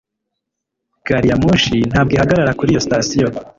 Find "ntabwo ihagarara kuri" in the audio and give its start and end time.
1.91-2.69